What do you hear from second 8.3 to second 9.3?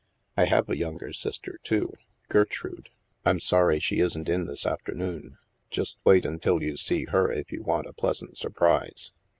surprise."